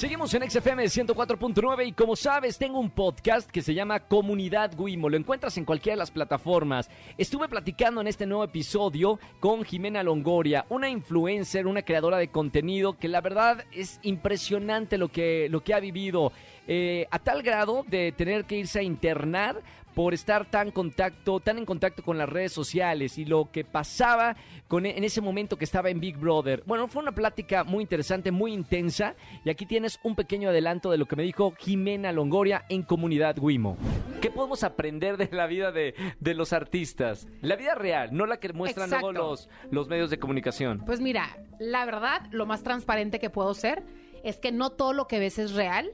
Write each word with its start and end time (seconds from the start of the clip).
Seguimos 0.00 0.32
en 0.32 0.50
XFM 0.50 0.84
104.9 0.84 1.88
y 1.88 1.92
como 1.92 2.16
sabes 2.16 2.56
tengo 2.56 2.80
un 2.80 2.88
podcast 2.88 3.50
que 3.50 3.60
se 3.60 3.74
llama 3.74 4.00
Comunidad 4.00 4.72
Guimo. 4.74 5.10
Lo 5.10 5.18
encuentras 5.18 5.58
en 5.58 5.66
cualquiera 5.66 5.92
de 5.92 5.98
las 5.98 6.10
plataformas. 6.10 6.88
Estuve 7.18 7.50
platicando 7.50 8.00
en 8.00 8.06
este 8.06 8.24
nuevo 8.24 8.42
episodio 8.42 9.20
con 9.40 9.62
Jimena 9.62 10.02
Longoria, 10.02 10.64
una 10.70 10.88
influencer, 10.88 11.66
una 11.66 11.82
creadora 11.82 12.16
de 12.16 12.28
contenido 12.28 12.96
que 12.96 13.08
la 13.08 13.20
verdad 13.20 13.66
es 13.72 14.00
impresionante 14.02 14.96
lo 14.96 15.08
que, 15.08 15.48
lo 15.50 15.62
que 15.62 15.74
ha 15.74 15.80
vivido. 15.80 16.32
Eh, 16.66 17.06
a 17.10 17.18
tal 17.18 17.42
grado 17.42 17.84
de 17.86 18.12
tener 18.12 18.46
que 18.46 18.56
irse 18.56 18.78
a 18.78 18.82
internar 18.82 19.60
por 19.94 20.14
estar 20.14 20.46
tan 20.46 20.70
contacto, 20.70 21.40
tan 21.40 21.58
en 21.58 21.66
contacto 21.66 22.02
con 22.02 22.18
las 22.18 22.28
redes 22.28 22.52
sociales 22.52 23.18
y 23.18 23.24
lo 23.24 23.50
que 23.50 23.64
pasaba 23.64 24.36
con, 24.68 24.86
en 24.86 25.02
ese 25.02 25.20
momento 25.20 25.56
que 25.56 25.64
estaba 25.64 25.90
en 25.90 26.00
Big 26.00 26.16
Brother. 26.16 26.62
Bueno, 26.66 26.88
fue 26.88 27.02
una 27.02 27.12
plática 27.12 27.64
muy 27.64 27.82
interesante, 27.82 28.30
muy 28.30 28.52
intensa 28.52 29.14
y 29.44 29.50
aquí 29.50 29.66
tienes 29.66 29.89
un 30.02 30.14
pequeño 30.14 30.50
adelanto 30.50 30.90
de 30.90 30.98
lo 30.98 31.06
que 31.06 31.16
me 31.16 31.22
dijo 31.22 31.52
Jimena 31.58 32.12
Longoria 32.12 32.64
en 32.68 32.82
Comunidad 32.82 33.38
Wimo. 33.38 33.76
¿Qué 34.20 34.30
podemos 34.30 34.62
aprender 34.62 35.16
de 35.16 35.28
la 35.34 35.46
vida 35.46 35.72
de, 35.72 35.94
de 36.20 36.34
los 36.34 36.52
artistas? 36.52 37.26
La 37.40 37.56
vida 37.56 37.74
real, 37.74 38.10
no 38.12 38.26
la 38.26 38.38
que 38.38 38.52
muestran 38.52 38.90
luego 38.90 39.12
los, 39.12 39.48
los 39.70 39.88
medios 39.88 40.10
de 40.10 40.18
comunicación. 40.18 40.82
Pues 40.84 41.00
mira, 41.00 41.38
la 41.58 41.84
verdad, 41.86 42.26
lo 42.30 42.46
más 42.46 42.62
transparente 42.62 43.18
que 43.18 43.30
puedo 43.30 43.54
ser 43.54 43.82
es 44.22 44.38
que 44.38 44.52
no 44.52 44.70
todo 44.70 44.92
lo 44.92 45.06
que 45.06 45.18
ves 45.18 45.38
es 45.38 45.54
real 45.54 45.90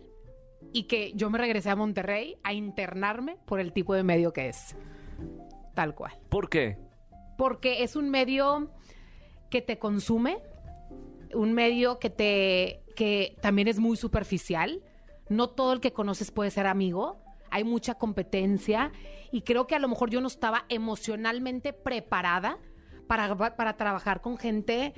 y 0.72 0.84
que 0.84 1.12
yo 1.14 1.30
me 1.30 1.38
regresé 1.38 1.70
a 1.70 1.76
Monterrey 1.76 2.36
a 2.42 2.52
internarme 2.52 3.36
por 3.46 3.60
el 3.60 3.72
tipo 3.72 3.94
de 3.94 4.02
medio 4.02 4.32
que 4.32 4.48
es. 4.48 4.76
Tal 5.74 5.94
cual. 5.94 6.12
¿Por 6.28 6.48
qué? 6.48 6.78
Porque 7.38 7.82
es 7.82 7.96
un 7.96 8.10
medio 8.10 8.70
que 9.50 9.62
te 9.62 9.78
consume, 9.78 10.38
un 11.34 11.52
medio 11.52 11.98
que 11.98 12.10
te 12.10 12.82
que 12.96 13.36
también 13.40 13.68
es 13.68 13.78
muy 13.78 13.96
superficial. 13.96 14.82
No 15.28 15.50
todo 15.50 15.72
el 15.72 15.80
que 15.80 15.92
conoces 15.92 16.32
puede 16.32 16.50
ser 16.50 16.66
amigo. 16.66 17.22
Hay 17.50 17.62
mucha 17.62 17.94
competencia 17.94 18.90
y 19.30 19.42
creo 19.42 19.68
que 19.68 19.76
a 19.76 19.78
lo 19.78 19.86
mejor 19.86 20.10
yo 20.10 20.20
no 20.20 20.26
estaba 20.26 20.64
emocionalmente 20.68 21.72
preparada 21.72 22.58
para, 23.06 23.36
para 23.54 23.76
trabajar 23.76 24.20
con 24.20 24.36
gente 24.36 24.92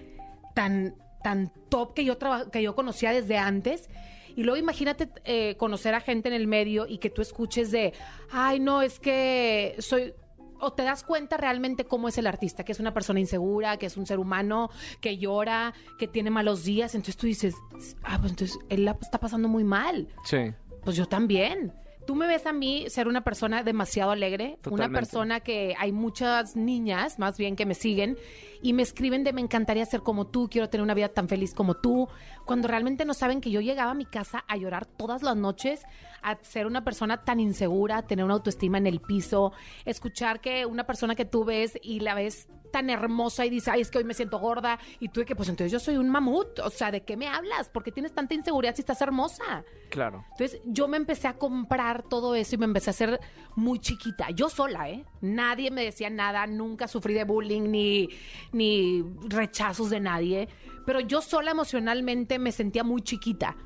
tan, 0.54 0.94
tan 1.22 1.52
top 1.68 1.92
que 1.92 2.06
yo, 2.06 2.16
que 2.50 2.62
yo 2.62 2.74
conocía 2.74 3.12
desde 3.12 3.36
antes 3.36 3.90
y 4.38 4.44
luego 4.44 4.56
imagínate 4.56 5.08
eh, 5.24 5.56
conocer 5.56 5.96
a 5.96 6.00
gente 6.00 6.28
en 6.28 6.34
el 6.36 6.46
medio 6.46 6.86
y 6.86 6.98
que 6.98 7.10
tú 7.10 7.22
escuches 7.22 7.72
de, 7.72 7.92
ay, 8.30 8.60
no, 8.60 8.82
es 8.82 9.00
que 9.00 9.74
soy 9.80 10.14
o 10.60 10.72
te 10.72 10.82
das 10.82 11.04
cuenta 11.04 11.36
realmente 11.36 11.84
cómo 11.84 12.08
es 12.08 12.18
el 12.18 12.26
artista, 12.26 12.64
que 12.64 12.72
es 12.72 12.80
una 12.80 12.94
persona 12.94 13.20
insegura, 13.20 13.76
que 13.76 13.86
es 13.86 13.96
un 13.96 14.06
ser 14.06 14.18
humano, 14.18 14.70
que 15.00 15.18
llora, 15.18 15.74
que 15.98 16.08
tiene 16.08 16.30
malos 16.30 16.64
días. 16.64 16.94
Entonces 16.94 17.16
tú 17.16 17.26
dices, 17.26 17.54
ah, 18.02 18.18
pues 18.18 18.32
entonces 18.32 18.58
él 18.68 18.84
la 18.84 18.96
está 19.00 19.18
pasando 19.18 19.48
muy 19.48 19.64
mal. 19.64 20.08
Sí. 20.24 20.52
Pues 20.84 20.96
yo 20.96 21.06
también 21.06 21.72
tú 22.08 22.14
me 22.14 22.26
ves 22.26 22.46
a 22.46 22.54
mí 22.54 22.86
ser 22.88 23.06
una 23.06 23.20
persona 23.20 23.62
demasiado 23.62 24.12
alegre, 24.12 24.58
una 24.70 24.88
persona 24.88 25.40
que 25.40 25.74
hay 25.78 25.92
muchas 25.92 26.56
niñas, 26.56 27.18
más 27.18 27.36
bien, 27.36 27.54
que 27.54 27.66
me 27.66 27.74
siguen 27.74 28.16
y 28.62 28.72
me 28.72 28.80
escriben 28.80 29.24
de 29.24 29.34
me 29.34 29.42
encantaría 29.42 29.84
ser 29.84 30.00
como 30.00 30.26
tú, 30.26 30.48
quiero 30.50 30.70
tener 30.70 30.82
una 30.82 30.94
vida 30.94 31.10
tan 31.10 31.28
feliz 31.28 31.52
como 31.52 31.74
tú, 31.74 32.08
cuando 32.46 32.66
realmente 32.66 33.04
no 33.04 33.12
saben 33.12 33.42
que 33.42 33.50
yo 33.50 33.60
llegaba 33.60 33.90
a 33.90 33.94
mi 33.94 34.06
casa 34.06 34.42
a 34.48 34.56
llorar 34.56 34.86
todas 34.86 35.22
las 35.22 35.36
noches, 35.36 35.82
a 36.22 36.36
ser 36.40 36.66
una 36.66 36.82
persona 36.82 37.24
tan 37.24 37.40
insegura, 37.40 38.00
tener 38.00 38.24
una 38.24 38.32
autoestima 38.32 38.78
en 38.78 38.86
el 38.86 39.00
piso, 39.00 39.52
escuchar 39.84 40.40
que 40.40 40.64
una 40.64 40.84
persona 40.84 41.14
que 41.14 41.26
tú 41.26 41.44
ves 41.44 41.78
y 41.82 42.00
la 42.00 42.14
ves 42.14 42.48
tan 42.70 42.90
hermosa 42.90 43.44
y 43.46 43.50
dice, 43.50 43.70
ay, 43.70 43.80
es 43.80 43.90
que 43.90 43.98
hoy 43.98 44.04
me 44.04 44.14
siento 44.14 44.38
gorda. 44.38 44.78
Y 45.00 45.08
tú 45.08 45.20
de 45.20 45.26
que, 45.26 45.34
pues 45.36 45.48
entonces 45.48 45.72
yo 45.72 45.78
soy 45.78 45.96
un 45.96 46.08
mamut. 46.08 46.58
O 46.60 46.70
sea, 46.70 46.90
¿de 46.90 47.02
qué 47.02 47.16
me 47.16 47.26
hablas? 47.26 47.68
porque 47.72 47.92
tienes 47.92 48.14
tanta 48.14 48.34
inseguridad 48.34 48.74
si 48.74 48.82
estás 48.82 49.00
hermosa? 49.02 49.64
Claro. 49.90 50.24
Entonces 50.32 50.60
yo 50.64 50.88
me 50.88 50.96
empecé 50.96 51.28
a 51.28 51.34
comprar 51.34 51.97
todo 52.02 52.34
eso 52.34 52.54
y 52.54 52.58
me 52.58 52.64
empecé 52.64 52.90
a 52.90 52.92
hacer 52.92 53.20
muy 53.56 53.78
chiquita. 53.78 54.30
Yo 54.30 54.48
sola, 54.48 54.88
¿eh? 54.90 55.04
Nadie 55.20 55.70
me 55.70 55.84
decía 55.84 56.10
nada, 56.10 56.46
nunca 56.46 56.88
sufrí 56.88 57.14
de 57.14 57.24
bullying 57.24 57.70
ni, 57.70 58.08
ni 58.52 59.04
rechazos 59.28 59.90
de 59.90 60.00
nadie. 60.00 60.48
Pero 60.86 61.00
yo 61.00 61.20
sola 61.20 61.50
emocionalmente 61.50 62.38
me 62.38 62.52
sentía 62.52 62.84
muy 62.84 63.02
chiquita. 63.02 63.56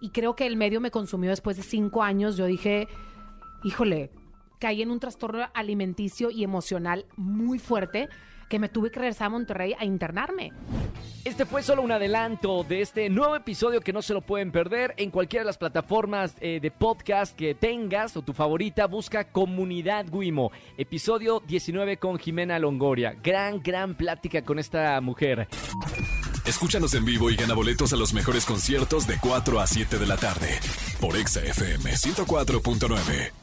Y 0.00 0.10
creo 0.10 0.34
que 0.34 0.46
el 0.46 0.56
medio 0.56 0.80
me 0.80 0.90
consumió 0.90 1.30
después 1.30 1.56
de 1.56 1.62
cinco 1.62 2.02
años. 2.02 2.36
Yo 2.36 2.46
dije, 2.46 2.88
híjole, 3.62 4.10
caí 4.58 4.82
en 4.82 4.90
un 4.90 5.00
trastorno 5.00 5.48
alimenticio 5.54 6.30
y 6.30 6.44
emocional 6.44 7.06
muy 7.16 7.58
fuerte 7.58 8.08
que 8.52 8.58
me 8.58 8.68
tuve 8.68 8.90
que 8.90 9.00
regresar 9.00 9.28
a 9.28 9.30
Monterrey 9.30 9.74
a 9.78 9.86
internarme. 9.86 10.52
Este 11.24 11.46
fue 11.46 11.62
solo 11.62 11.80
un 11.80 11.90
adelanto 11.90 12.64
de 12.64 12.82
este 12.82 13.08
nuevo 13.08 13.34
episodio 13.34 13.80
que 13.80 13.94
no 13.94 14.02
se 14.02 14.12
lo 14.12 14.20
pueden 14.20 14.52
perder 14.52 14.92
en 14.98 15.10
cualquiera 15.10 15.40
de 15.42 15.46
las 15.46 15.56
plataformas 15.56 16.34
eh, 16.38 16.60
de 16.60 16.70
podcast 16.70 17.34
que 17.34 17.54
tengas 17.54 18.14
o 18.14 18.20
tu 18.20 18.34
favorita. 18.34 18.86
Busca 18.88 19.24
Comunidad 19.24 20.04
Guimo, 20.12 20.52
episodio 20.76 21.42
19 21.46 21.96
con 21.96 22.18
Jimena 22.18 22.58
Longoria. 22.58 23.16
Gran, 23.22 23.62
gran 23.62 23.94
plática 23.94 24.42
con 24.42 24.58
esta 24.58 25.00
mujer. 25.00 25.48
Escúchanos 26.44 26.92
en 26.92 27.06
vivo 27.06 27.30
y 27.30 27.36
gana 27.36 27.54
boletos 27.54 27.94
a 27.94 27.96
los 27.96 28.12
mejores 28.12 28.44
conciertos 28.44 29.06
de 29.06 29.16
4 29.18 29.60
a 29.60 29.66
7 29.66 29.96
de 29.96 30.06
la 30.06 30.18
tarde 30.18 30.60
por 31.00 31.16
Exa 31.16 31.40
FM 31.40 31.90
104.9. 31.90 33.41